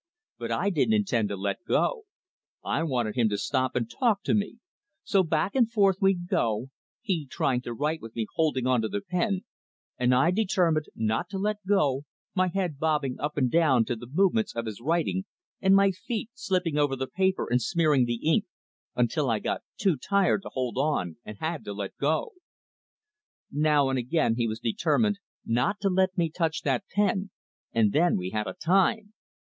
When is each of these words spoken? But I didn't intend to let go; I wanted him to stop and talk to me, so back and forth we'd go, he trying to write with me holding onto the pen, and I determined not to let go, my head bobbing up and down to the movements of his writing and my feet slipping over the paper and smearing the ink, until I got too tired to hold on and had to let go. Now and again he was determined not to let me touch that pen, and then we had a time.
But 0.39 0.49
I 0.51 0.71
didn't 0.71 0.95
intend 0.95 1.29
to 1.29 1.35
let 1.35 1.63
go; 1.63 2.05
I 2.65 2.81
wanted 2.81 3.13
him 3.15 3.29
to 3.29 3.37
stop 3.37 3.75
and 3.75 3.87
talk 3.87 4.23
to 4.23 4.33
me, 4.33 4.57
so 5.03 5.21
back 5.21 5.53
and 5.53 5.71
forth 5.71 5.97
we'd 6.01 6.27
go, 6.27 6.71
he 7.03 7.27
trying 7.27 7.61
to 7.61 7.73
write 7.75 8.01
with 8.01 8.15
me 8.15 8.25
holding 8.33 8.65
onto 8.65 8.87
the 8.89 9.01
pen, 9.01 9.41
and 9.99 10.15
I 10.15 10.31
determined 10.31 10.87
not 10.95 11.29
to 11.29 11.37
let 11.37 11.63
go, 11.67 12.01
my 12.33 12.47
head 12.47 12.79
bobbing 12.79 13.19
up 13.19 13.37
and 13.37 13.51
down 13.51 13.85
to 13.85 13.95
the 13.95 14.07
movements 14.11 14.55
of 14.55 14.65
his 14.65 14.81
writing 14.81 15.25
and 15.61 15.75
my 15.75 15.91
feet 15.91 16.31
slipping 16.33 16.79
over 16.79 16.95
the 16.95 17.05
paper 17.05 17.47
and 17.47 17.61
smearing 17.61 18.05
the 18.05 18.23
ink, 18.27 18.45
until 18.95 19.29
I 19.29 19.37
got 19.37 19.61
too 19.77 19.97
tired 19.97 20.41
to 20.41 20.49
hold 20.51 20.79
on 20.79 21.17
and 21.23 21.37
had 21.37 21.63
to 21.65 21.73
let 21.73 21.95
go. 21.97 22.31
Now 23.51 23.87
and 23.89 23.99
again 23.99 24.33
he 24.35 24.47
was 24.47 24.59
determined 24.59 25.19
not 25.45 25.79
to 25.81 25.89
let 25.91 26.17
me 26.17 26.31
touch 26.31 26.63
that 26.63 26.85
pen, 26.91 27.29
and 27.71 27.91
then 27.93 28.17
we 28.17 28.31
had 28.31 28.47
a 28.47 28.53
time. 28.55 29.13